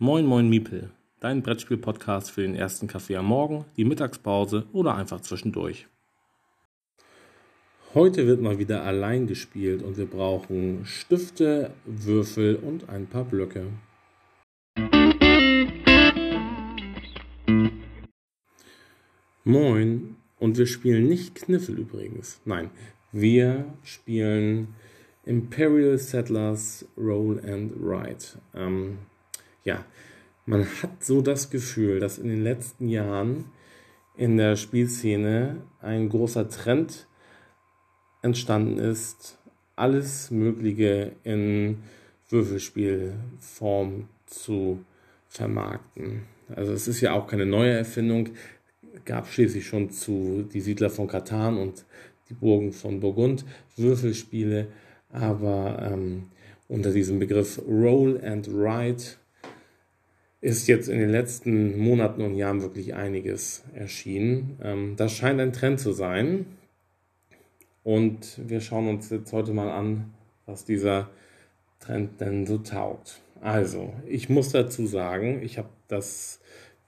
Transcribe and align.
Moin 0.00 0.26
Moin 0.26 0.48
Miepel, 0.48 0.92
dein 1.18 1.42
Brettspiel-Podcast 1.42 2.30
für 2.30 2.42
den 2.42 2.54
ersten 2.54 2.86
Kaffee 2.86 3.16
am 3.16 3.26
Morgen, 3.26 3.64
die 3.76 3.84
Mittagspause 3.84 4.64
oder 4.72 4.94
einfach 4.94 5.22
zwischendurch. 5.22 5.88
Heute 7.94 8.28
wird 8.28 8.40
mal 8.40 8.60
wieder 8.60 8.84
allein 8.84 9.26
gespielt 9.26 9.82
und 9.82 9.96
wir 9.96 10.06
brauchen 10.06 10.86
Stifte, 10.86 11.72
Würfel 11.84 12.54
und 12.54 12.88
ein 12.88 13.08
paar 13.08 13.24
Blöcke. 13.24 13.72
Moin, 19.42 20.14
und 20.38 20.58
wir 20.58 20.66
spielen 20.68 21.08
nicht 21.08 21.34
Kniffel 21.34 21.76
übrigens. 21.76 22.40
Nein, 22.44 22.70
wir 23.10 23.64
spielen 23.82 24.76
Imperial 25.24 25.98
Settlers 25.98 26.86
Roll 26.96 27.40
and 27.44 27.72
Ride. 27.82 28.24
Ähm, 28.54 28.98
ja, 29.64 29.84
man 30.46 30.66
hat 30.82 31.04
so 31.04 31.20
das 31.20 31.50
Gefühl, 31.50 32.00
dass 32.00 32.18
in 32.18 32.28
den 32.28 32.42
letzten 32.42 32.88
Jahren 32.88 33.46
in 34.16 34.36
der 34.36 34.56
Spielszene 34.56 35.62
ein 35.80 36.08
großer 36.08 36.48
Trend 36.48 37.06
entstanden 38.22 38.78
ist, 38.78 39.38
alles 39.76 40.30
Mögliche 40.30 41.12
in 41.22 41.78
Würfelspielform 42.28 44.08
zu 44.26 44.84
vermarkten. 45.28 46.22
Also 46.54 46.72
es 46.72 46.88
ist 46.88 47.00
ja 47.00 47.12
auch 47.12 47.26
keine 47.26 47.46
neue 47.46 47.72
Erfindung, 47.72 48.30
gab 49.04 49.28
schließlich 49.28 49.66
schon 49.66 49.90
zu 49.90 50.48
die 50.52 50.60
Siedler 50.60 50.90
von 50.90 51.06
Katan 51.06 51.58
und 51.58 51.84
die 52.28 52.34
Burgen 52.34 52.72
von 52.72 53.00
Burgund 53.00 53.44
Würfelspiele, 53.76 54.68
aber 55.10 55.90
ähm, 55.92 56.24
unter 56.68 56.92
diesem 56.92 57.18
Begriff 57.18 57.60
Roll 57.66 58.20
and 58.24 58.48
Ride 58.48 59.02
ist 60.40 60.68
jetzt 60.68 60.88
in 60.88 60.98
den 60.98 61.10
letzten 61.10 61.78
Monaten 61.78 62.22
und 62.22 62.36
Jahren 62.36 62.62
wirklich 62.62 62.94
einiges 62.94 63.64
erschienen. 63.74 64.58
Ähm, 64.62 64.94
das 64.96 65.12
scheint 65.12 65.40
ein 65.40 65.52
Trend 65.52 65.80
zu 65.80 65.92
sein. 65.92 66.46
Und 67.82 68.38
wir 68.46 68.60
schauen 68.60 68.88
uns 68.88 69.10
jetzt 69.10 69.32
heute 69.32 69.52
mal 69.52 69.70
an, 69.70 70.12
was 70.46 70.64
dieser 70.64 71.10
Trend 71.80 72.20
denn 72.20 72.46
so 72.46 72.58
taugt. 72.58 73.20
Also, 73.40 73.92
ich 74.06 74.28
muss 74.28 74.50
dazu 74.50 74.86
sagen, 74.86 75.42
ich 75.42 75.58
habe 75.58 75.68
das, 75.88 76.40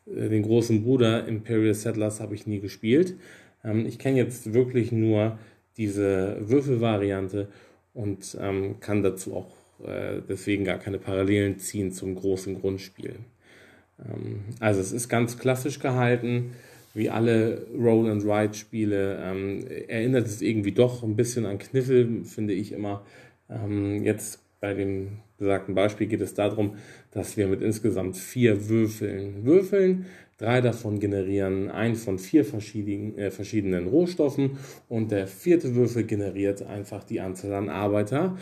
äh, 0.07 0.29
den 0.29 0.43
großen 0.43 0.85
Bruder 0.85 1.27
Imperial 1.27 1.75
Settlers 1.75 2.21
habe 2.21 2.35
ich 2.35 2.47
nie 2.47 2.61
gespielt. 2.61 3.17
Ähm, 3.65 3.87
ich 3.87 3.99
kenne 3.99 4.19
jetzt 4.19 4.53
wirklich 4.53 4.93
nur 4.93 5.39
diese 5.77 6.37
Würfelvariante 6.41 7.49
und 7.95 8.37
ähm, 8.41 8.79
kann 8.81 9.03
dazu 9.03 9.35
auch 9.35 9.53
äh, 9.87 10.21
deswegen 10.29 10.65
gar 10.65 10.79
keine 10.79 10.99
Parallelen 10.99 11.59
ziehen 11.59 11.93
zum 11.93 12.15
großen 12.15 12.61
Grundspiel. 12.61 13.17
Ähm, 14.09 14.41
also 14.61 14.81
es 14.81 14.93
ist 14.93 15.09
ganz 15.09 15.39
klassisch 15.39 15.79
gehalten, 15.79 16.53
wie 16.95 17.11
alle 17.11 17.67
Roll-and-Ride-Spiele. 17.77 19.19
Ähm, 19.23 19.65
erinnert 19.89 20.27
es 20.27 20.43
irgendwie 20.43 20.73
doch 20.73 21.03
ein 21.03 21.17
bisschen 21.17 21.47
an 21.47 21.59
Kniffel, 21.59 22.25
finde 22.25 22.55
ich 22.55 22.73
immer. 22.73 23.05
Ähm, 23.49 24.03
jetzt 24.03 24.41
bei 24.61 24.75
dem 24.75 25.19
besagten 25.39 25.75
Beispiel 25.75 26.07
geht 26.07 26.21
es 26.21 26.35
darum, 26.35 26.77
dass 27.13 27.37
wir 27.37 27.49
mit 27.49 27.63
insgesamt 27.63 28.17
vier 28.17 28.69
Würfeln 28.69 29.45
würfeln. 29.45 30.07
Drei 30.37 30.61
davon 30.61 31.01
generieren 31.01 31.71
ein 31.71 31.97
von 31.97 32.19
vier 32.19 32.45
verschiedenen, 32.45 33.19
äh, 33.19 33.31
verschiedenen 33.31 33.89
Rohstoffen 33.89 34.59
und 34.89 35.11
der 35.11 35.27
vierte 35.27 35.75
Würfel 35.75 36.05
generiert 36.05 36.63
einfach 36.63 37.05
die 37.05 37.21
Anzahl 37.21 37.55
an 37.55 37.69
Arbeiter. 37.69 38.37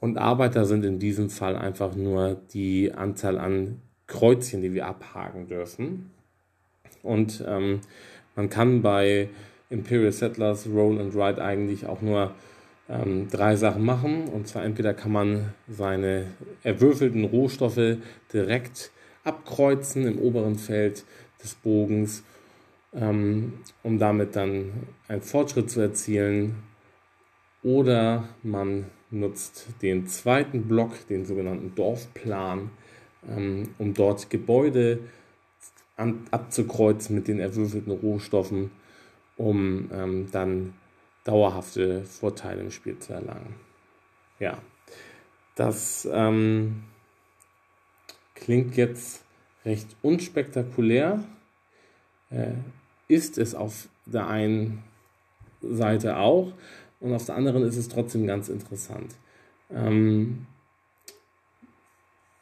Und 0.00 0.16
Arbeiter 0.16 0.64
sind 0.64 0.84
in 0.84 0.98
diesem 0.98 1.28
Fall 1.28 1.56
einfach 1.56 1.96
nur 1.96 2.40
die 2.52 2.92
Anzahl 2.92 3.38
an 3.38 3.80
Kreuzchen, 4.08 4.62
die 4.62 4.74
wir 4.74 4.86
abhaken 4.86 5.46
dürfen. 5.46 6.10
Und 7.02 7.44
ähm, 7.46 7.80
man 8.34 8.50
kann 8.50 8.82
bei 8.82 9.28
Imperial 9.70 10.12
Settlers 10.12 10.66
Roll 10.66 11.00
and 11.00 11.14
Ride 11.14 11.42
eigentlich 11.42 11.86
auch 11.86 12.02
nur 12.02 12.34
ähm, 12.88 13.28
drei 13.28 13.54
Sachen 13.56 13.84
machen. 13.84 14.28
Und 14.28 14.48
zwar 14.48 14.64
entweder 14.64 14.94
kann 14.94 15.12
man 15.12 15.54
seine 15.68 16.26
erwürfelten 16.64 17.24
Rohstoffe 17.24 17.98
direkt 18.32 18.90
abkreuzen 19.24 20.06
im 20.06 20.18
oberen 20.18 20.56
Feld 20.56 21.04
des 21.42 21.54
Bogens, 21.54 22.24
ähm, 22.94 23.54
um 23.82 23.98
damit 23.98 24.34
dann 24.36 24.72
einen 25.06 25.22
Fortschritt 25.22 25.70
zu 25.70 25.80
erzielen. 25.80 26.56
Oder 27.62 28.28
man 28.42 28.86
nutzt 29.10 29.66
den 29.82 30.06
zweiten 30.06 30.62
Block, 30.68 31.06
den 31.08 31.24
sogenannten 31.24 31.74
Dorfplan, 31.74 32.70
ähm, 33.28 33.70
um 33.78 33.94
dort 33.94 34.30
Gebäude 34.30 35.00
an, 35.96 36.26
abzukreuzen 36.30 37.16
mit 37.16 37.28
den 37.28 37.40
erwürfelten 37.40 37.92
Rohstoffen, 37.92 38.70
um 39.36 39.90
ähm, 39.92 40.28
dann 40.30 40.74
dauerhafte 41.24 42.04
Vorteile 42.04 42.62
im 42.62 42.70
Spiel 42.70 42.98
zu 42.98 43.12
erlangen. 43.12 43.54
Ja, 44.38 44.58
das 45.56 46.08
ähm, 46.10 46.84
klingt 48.34 48.76
jetzt 48.76 49.24
recht 49.64 49.96
unspektakulär, 50.02 51.24
äh, 52.30 52.52
ist 53.08 53.38
es 53.38 53.54
auf 53.54 53.88
der 54.06 54.28
einen 54.28 54.82
Seite 55.60 56.18
auch 56.18 56.52
und 57.00 57.12
auf 57.12 57.26
der 57.26 57.34
anderen 57.34 57.62
ist 57.64 57.76
es 57.76 57.88
trotzdem 57.88 58.26
ganz 58.26 58.48
interessant. 58.48 59.16
Ähm, 59.70 60.46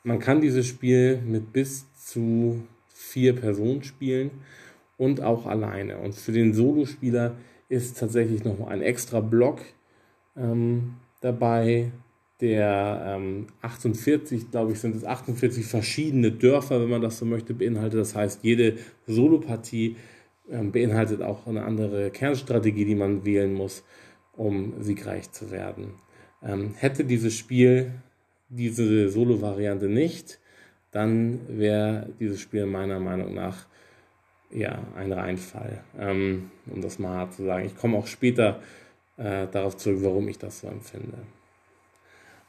man 0.06 0.20
kann 0.20 0.40
dieses 0.40 0.66
Spiel 0.68 1.20
mit 1.26 1.52
bis 1.52 1.84
zu 1.96 2.62
vier 2.94 3.34
Personen 3.34 3.82
spielen 3.82 4.30
und 4.96 5.20
auch 5.20 5.46
alleine. 5.46 5.98
Und 5.98 6.14
für 6.14 6.30
den 6.30 6.54
Solospieler 6.54 7.34
ist 7.68 7.98
tatsächlich 7.98 8.44
noch 8.44 8.68
ein 8.68 8.82
extra 8.82 9.18
Block 9.18 9.60
ähm, 10.36 10.94
dabei, 11.20 11.90
der 12.40 13.16
ähm, 13.16 13.48
48, 13.62 14.52
glaube 14.52 14.72
ich, 14.72 14.78
sind 14.78 14.94
es 14.94 15.04
48 15.04 15.66
verschiedene 15.66 16.30
Dörfer, 16.30 16.80
wenn 16.80 16.90
man 16.90 17.02
das 17.02 17.18
so 17.18 17.24
möchte, 17.24 17.52
beinhaltet. 17.52 17.98
Das 17.98 18.14
heißt, 18.14 18.44
jede 18.44 18.76
Solopartie 19.08 19.96
ähm, 20.48 20.70
beinhaltet 20.70 21.20
auch 21.20 21.48
eine 21.48 21.64
andere 21.64 22.10
Kernstrategie, 22.10 22.84
die 22.84 22.94
man 22.94 23.24
wählen 23.24 23.52
muss, 23.52 23.82
um 24.36 24.74
siegreich 24.80 25.32
zu 25.32 25.50
werden. 25.50 25.94
Ähm, 26.44 26.74
hätte 26.76 27.04
dieses 27.04 27.34
Spiel 27.34 27.90
diese 28.48 29.08
Solo-Variante 29.08 29.88
nicht, 29.88 30.38
dann 30.92 31.40
wäre 31.48 32.08
dieses 32.20 32.40
Spiel 32.40 32.66
meiner 32.66 33.00
Meinung 33.00 33.34
nach 33.34 33.66
ja 34.50 34.78
ein 34.96 35.12
Reinfall, 35.12 35.82
ähm, 35.98 36.50
um 36.66 36.80
das 36.80 36.98
mal 36.98 37.16
hart 37.16 37.34
zu 37.34 37.44
sagen. 37.44 37.66
Ich 37.66 37.76
komme 37.76 37.98
auch 37.98 38.06
später 38.06 38.60
äh, 39.16 39.46
darauf 39.50 39.76
zurück, 39.76 39.98
warum 40.02 40.28
ich 40.28 40.38
das 40.38 40.60
so 40.60 40.68
empfinde. 40.68 41.18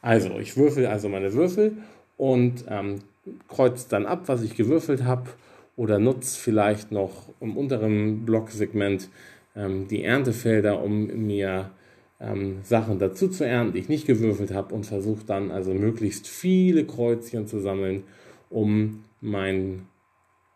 Also, 0.01 0.39
ich 0.39 0.55
würfel 0.55 0.85
also 0.85 1.09
meine 1.09 1.33
Würfel 1.33 1.77
und 2.17 2.65
ähm, 2.69 2.99
kreuze 3.47 3.89
dann 3.89 4.05
ab, 4.05 4.23
was 4.27 4.43
ich 4.43 4.55
gewürfelt 4.55 5.03
habe 5.03 5.29
oder 5.75 5.99
nutze 5.99 6.39
vielleicht 6.39 6.91
noch 6.91 7.29
im 7.39 7.57
unteren 7.57 8.25
Blocksegment 8.25 9.09
ähm, 9.55 9.87
die 9.87 10.03
Erntefelder, 10.03 10.81
um 10.81 11.07
mir 11.25 11.71
ähm, 12.19 12.63
Sachen 12.63 12.99
dazu 12.99 13.27
zu 13.27 13.45
ernten, 13.45 13.73
die 13.73 13.79
ich 13.79 13.89
nicht 13.89 14.07
gewürfelt 14.07 14.51
habe 14.53 14.73
und 14.73 14.85
versuche 14.85 15.25
dann 15.25 15.51
also 15.51 15.73
möglichst 15.73 16.27
viele 16.27 16.85
Kreuzchen 16.85 17.47
zu 17.47 17.59
sammeln, 17.59 18.03
um 18.49 19.03
mein 19.21 19.87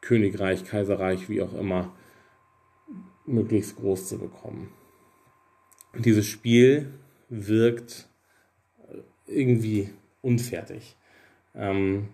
Königreich, 0.01 0.65
Kaiserreich, 0.65 1.29
wie 1.29 1.41
auch 1.41 1.53
immer, 1.53 1.91
möglichst 3.25 3.75
groß 3.75 4.07
zu 4.07 4.17
bekommen. 4.17 4.71
Und 5.93 6.05
dieses 6.05 6.25
Spiel 6.25 6.87
wirkt 7.29 8.07
irgendwie 9.27 9.89
unfertig. 10.21 10.95
Ähm, 11.55 12.09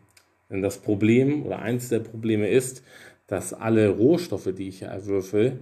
denn 0.49 0.61
das 0.61 0.79
Problem 0.79 1.45
oder 1.45 1.59
eins 1.59 1.89
der 1.89 1.99
Probleme 1.99 2.49
ist, 2.49 2.83
dass 3.27 3.53
alle 3.53 3.89
Rohstoffe, 3.89 4.49
die 4.57 4.69
ich 4.69 4.83
erwürfel, 4.83 5.59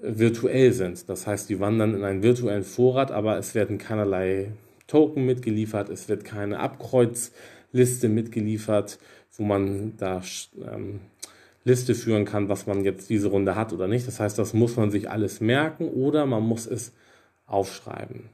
virtuell 0.00 0.72
sind. 0.72 1.08
Das 1.08 1.26
heißt, 1.26 1.48
die 1.48 1.60
wandern 1.60 1.94
in 1.94 2.04
einen 2.04 2.22
virtuellen 2.22 2.64
Vorrat, 2.64 3.10
aber 3.10 3.38
es 3.38 3.54
werden 3.54 3.78
keinerlei 3.78 4.52
Token 4.86 5.24
mitgeliefert, 5.24 5.88
es 5.88 6.08
wird 6.08 6.24
keine 6.24 6.58
Abkreuzliste 6.58 8.08
mitgeliefert, 8.08 8.98
wo 9.36 9.44
man 9.44 9.96
da 9.96 10.22
ähm, 10.66 11.00
Liste 11.64 11.94
führen 11.94 12.24
kann, 12.24 12.48
was 12.48 12.66
man 12.66 12.84
jetzt 12.84 13.08
diese 13.08 13.28
Runde 13.28 13.54
hat 13.54 13.72
oder 13.72 13.86
nicht. 13.86 14.06
Das 14.06 14.20
heißt, 14.20 14.38
das 14.38 14.52
muss 14.52 14.76
man 14.76 14.90
sich 14.90 15.08
alles 15.08 15.40
merken 15.40 15.88
oder 15.88 16.26
man 16.26 16.42
muss 16.42 16.66
es 16.66 16.92
aufschreiben. 17.46 18.30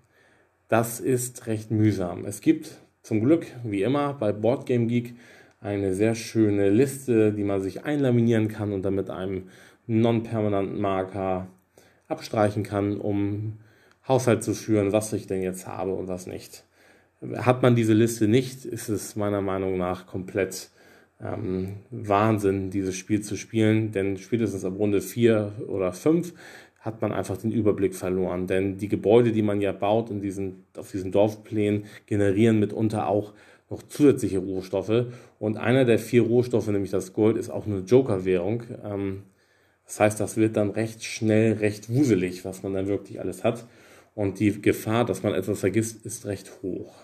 Das 0.68 1.00
ist 1.00 1.46
recht 1.46 1.70
mühsam. 1.70 2.24
Es 2.24 2.40
gibt 2.40 2.78
zum 3.02 3.20
Glück, 3.20 3.46
wie 3.64 3.82
immer, 3.82 4.14
bei 4.14 4.32
Boardgame 4.32 4.86
Geek 4.86 5.14
eine 5.60 5.94
sehr 5.94 6.14
schöne 6.14 6.70
Liste, 6.70 7.32
die 7.32 7.44
man 7.44 7.60
sich 7.60 7.84
einlaminieren 7.84 8.48
kann 8.48 8.72
und 8.72 8.82
dann 8.82 8.94
mit 8.94 9.10
einem 9.10 9.48
non-permanenten 9.88 10.80
Marker 10.80 11.48
abstreichen 12.06 12.62
kann, 12.62 12.98
um 12.98 13.58
Haushalt 14.06 14.42
zu 14.42 14.54
führen, 14.54 14.92
was 14.92 15.12
ich 15.12 15.26
denn 15.26 15.42
jetzt 15.42 15.66
habe 15.66 15.92
und 15.92 16.08
was 16.08 16.26
nicht. 16.26 16.64
Hat 17.36 17.62
man 17.62 17.74
diese 17.74 17.94
Liste 17.94 18.28
nicht, 18.28 18.64
ist 18.64 18.88
es 18.88 19.16
meiner 19.16 19.40
Meinung 19.40 19.76
nach 19.76 20.06
komplett 20.06 20.70
ähm, 21.20 21.76
Wahnsinn, 21.90 22.70
dieses 22.70 22.96
Spiel 22.96 23.22
zu 23.22 23.36
spielen, 23.36 23.90
denn 23.90 24.18
spätestens 24.18 24.64
ab 24.64 24.74
Runde 24.78 25.00
4 25.00 25.52
oder 25.66 25.92
5 25.92 26.32
hat 26.80 27.02
man 27.02 27.12
einfach 27.12 27.36
den 27.36 27.50
Überblick 27.50 27.94
verloren. 27.94 28.46
Denn 28.46 28.78
die 28.78 28.88
Gebäude, 28.88 29.32
die 29.32 29.42
man 29.42 29.60
ja 29.60 29.72
baut 29.72 30.10
in 30.10 30.20
diesen, 30.20 30.64
auf 30.76 30.92
diesen 30.92 31.10
Dorfplänen, 31.10 31.86
generieren 32.06 32.60
mitunter 32.60 33.08
auch 33.08 33.32
noch 33.68 33.82
zusätzliche 33.82 34.38
Rohstoffe. 34.38 35.06
Und 35.38 35.56
einer 35.56 35.84
der 35.84 35.98
vier 35.98 36.22
Rohstoffe, 36.22 36.68
nämlich 36.68 36.92
das 36.92 37.12
Gold, 37.12 37.36
ist 37.36 37.50
auch 37.50 37.66
eine 37.66 37.80
Joker-Währung. 37.80 38.62
Ähm, 38.84 39.22
das 39.88 40.00
heißt, 40.00 40.20
das 40.20 40.36
wird 40.36 40.58
dann 40.58 40.70
recht 40.70 41.02
schnell, 41.02 41.54
recht 41.54 41.88
wuselig, 41.88 42.44
was 42.44 42.62
man 42.62 42.74
dann 42.74 42.88
wirklich 42.88 43.20
alles 43.20 43.42
hat. 43.42 43.66
Und 44.14 44.38
die 44.38 44.60
Gefahr, 44.60 45.06
dass 45.06 45.22
man 45.22 45.32
etwas 45.32 45.60
vergisst, 45.60 46.04
ist 46.04 46.26
recht 46.26 46.62
hoch. 46.62 46.94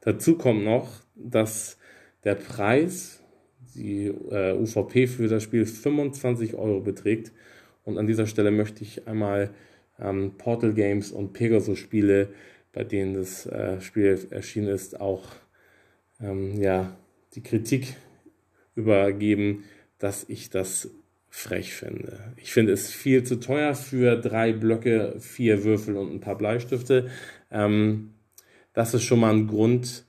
Dazu 0.00 0.38
kommt 0.38 0.64
noch, 0.64 0.88
dass 1.16 1.76
der 2.22 2.36
Preis, 2.36 3.20
die 3.74 4.06
äh, 4.06 4.52
UVP 4.52 5.08
für 5.08 5.26
das 5.26 5.42
Spiel 5.42 5.66
25 5.66 6.54
Euro 6.54 6.80
beträgt. 6.80 7.32
Und 7.82 7.98
an 7.98 8.06
dieser 8.06 8.28
Stelle 8.28 8.52
möchte 8.52 8.84
ich 8.84 9.08
einmal 9.08 9.50
ähm, 9.98 10.34
Portal 10.38 10.74
Games 10.74 11.10
und 11.10 11.32
Pegasus 11.32 11.80
Spiele, 11.80 12.28
bei 12.72 12.84
denen 12.84 13.14
das 13.14 13.46
äh, 13.46 13.80
Spiel 13.80 14.28
erschienen 14.30 14.68
ist, 14.68 15.00
auch 15.00 15.24
ähm, 16.20 16.62
ja, 16.62 16.96
die 17.34 17.42
Kritik 17.42 17.96
übergeben, 18.76 19.64
dass 19.98 20.24
ich 20.28 20.50
das 20.50 20.88
frech 21.36 21.74
finde. 21.74 22.32
Ich 22.36 22.52
finde 22.52 22.72
es 22.72 22.92
viel 22.92 23.24
zu 23.24 23.40
teuer 23.40 23.74
für 23.74 24.14
drei 24.16 24.52
Blöcke, 24.52 25.16
vier 25.18 25.64
Würfel 25.64 25.96
und 25.96 26.12
ein 26.12 26.20
paar 26.20 26.38
Bleistifte. 26.38 27.10
Ähm, 27.50 28.14
das 28.72 28.94
ist 28.94 29.02
schon 29.02 29.18
mal 29.18 29.34
ein 29.34 29.48
Grund, 29.48 30.06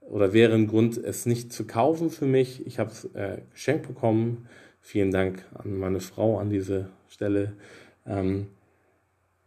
oder 0.00 0.34
wäre 0.34 0.52
ein 0.52 0.66
Grund, 0.66 0.98
es 0.98 1.24
nicht 1.24 1.50
zu 1.50 1.66
kaufen 1.66 2.10
für 2.10 2.26
mich. 2.26 2.66
Ich 2.66 2.78
habe 2.78 2.90
es 2.90 3.06
äh, 3.14 3.38
geschenkt 3.52 3.88
bekommen. 3.88 4.48
Vielen 4.82 5.10
Dank 5.10 5.46
an 5.54 5.78
meine 5.78 6.00
Frau 6.00 6.38
an 6.38 6.50
diese 6.50 6.90
Stelle. 7.08 7.54
Ähm, 8.06 8.48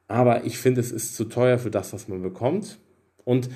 aber 0.08 0.46
ich 0.46 0.58
finde, 0.58 0.82
es 0.82 0.92
ist 0.92 1.16
zu 1.16 1.26
teuer 1.26 1.60
für 1.60 1.70
das, 1.70 1.94
was 1.94 2.08
man 2.08 2.24
bekommt. 2.24 2.80
Und 3.24 3.52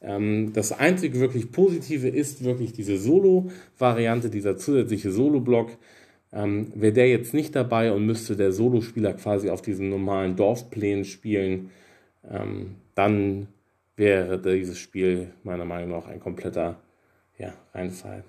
ähm, 0.00 0.54
das 0.54 0.72
einzige 0.72 1.20
wirklich 1.20 1.52
Positive 1.52 2.08
ist 2.08 2.44
wirklich 2.44 2.72
diese 2.72 2.96
Solo-Variante, 2.96 4.30
dieser 4.30 4.56
zusätzliche 4.56 5.12
Solo-Block. 5.12 5.76
Ähm, 6.32 6.72
Wäre 6.74 6.92
der 6.92 7.08
jetzt 7.08 7.34
nicht 7.34 7.56
dabei 7.56 7.92
und 7.92 8.06
müsste 8.06 8.36
der 8.36 8.52
Solospieler 8.52 9.14
quasi 9.14 9.50
auf 9.50 9.62
diesen 9.62 9.88
normalen 9.88 10.36
Dorfplänen 10.36 11.04
spielen, 11.04 11.70
ähm, 12.28 12.76
dann 12.94 13.48
wäre 13.96 14.40
dieses 14.40 14.78
Spiel 14.78 15.32
meiner 15.42 15.64
Meinung 15.64 15.90
nach 15.90 16.06
ein 16.06 16.20
kompletter 16.20 16.80
ja, 17.38 17.52
Reinfall. 17.74 18.24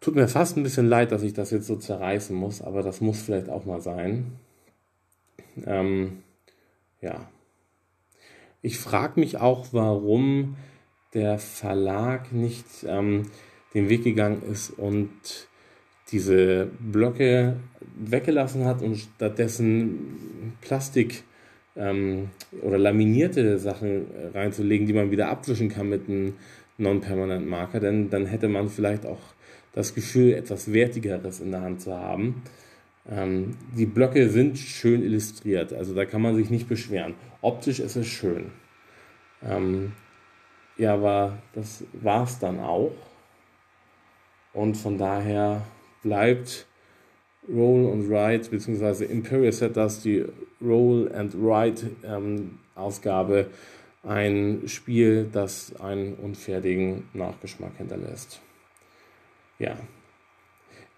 Tut 0.00 0.14
mir 0.14 0.28
fast 0.28 0.56
ein 0.56 0.62
bisschen 0.62 0.88
leid, 0.88 1.12
dass 1.12 1.22
ich 1.22 1.34
das 1.34 1.50
jetzt 1.50 1.66
so 1.66 1.76
zerreißen 1.76 2.34
muss, 2.34 2.62
aber 2.62 2.82
das 2.82 3.00
muss 3.00 3.20
vielleicht 3.20 3.48
auch 3.48 3.64
mal 3.64 3.80
sein. 3.80 4.32
Ähm, 5.66 6.22
ja. 7.00 7.28
Ich 8.62 8.78
frage 8.78 9.18
mich 9.20 9.38
auch, 9.38 9.68
warum 9.72 10.56
der 11.14 11.38
Verlag 11.38 12.32
nicht 12.32 12.66
ähm, 12.86 13.30
den 13.74 13.88
Weg 13.88 14.04
gegangen 14.04 14.42
ist 14.42 14.70
und 14.70 15.47
diese 16.10 16.68
Blöcke 16.78 17.56
weggelassen 17.98 18.64
hat 18.64 18.82
und 18.82 18.96
stattdessen 18.96 20.56
Plastik 20.60 21.24
ähm, 21.76 22.30
oder 22.62 22.78
laminierte 22.78 23.58
Sachen 23.58 24.06
reinzulegen, 24.34 24.86
die 24.86 24.92
man 24.92 25.10
wieder 25.10 25.28
abwischen 25.28 25.68
kann 25.68 25.88
mit 25.88 26.08
einem 26.08 26.34
Non-Permanent 26.78 27.46
Marker, 27.46 27.80
denn 27.80 28.08
dann 28.08 28.26
hätte 28.26 28.48
man 28.48 28.68
vielleicht 28.68 29.04
auch 29.04 29.20
das 29.72 29.94
Gefühl, 29.94 30.32
etwas 30.32 30.72
Wertigeres 30.72 31.40
in 31.40 31.50
der 31.50 31.60
Hand 31.62 31.82
zu 31.82 31.94
haben. 31.94 32.42
Ähm, 33.10 33.56
die 33.76 33.86
Blöcke 33.86 34.28
sind 34.28 34.58
schön 34.58 35.02
illustriert, 35.02 35.72
also 35.72 35.94
da 35.94 36.04
kann 36.04 36.22
man 36.22 36.36
sich 36.36 36.50
nicht 36.50 36.68
beschweren. 36.68 37.14
Optisch 37.42 37.80
ist 37.80 37.96
es 37.96 38.06
schön. 38.06 38.52
Ähm, 39.42 39.92
ja, 40.76 40.94
aber 40.94 41.38
das 41.52 41.84
war 41.92 42.24
es 42.24 42.38
dann 42.38 42.60
auch. 42.60 42.92
Und 44.52 44.76
von 44.76 44.98
daher 44.98 45.62
bleibt 46.02 46.66
Roll 47.48 47.86
und 47.86 48.10
Write, 48.10 48.50
beziehungsweise 48.50 49.04
Imperial 49.04 49.52
Set 49.52 49.76
das 49.76 50.02
die 50.02 50.24
Roll 50.60 51.10
and 51.14 51.34
Write 51.34 51.90
ähm, 52.04 52.58
Ausgabe 52.74 53.46
ein 54.02 54.62
Spiel, 54.66 55.28
das 55.32 55.74
einen 55.80 56.14
unfertigen 56.14 57.08
Nachgeschmack 57.14 57.76
hinterlässt. 57.78 58.40
Ja. 59.58 59.76